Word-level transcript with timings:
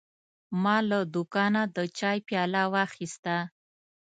ما 0.63 0.77
له 0.89 0.99
دوکانه 1.13 1.61
د 1.75 1.77
چای 1.97 2.17
پیاله 2.27 2.61
واخیسته. 2.73 3.35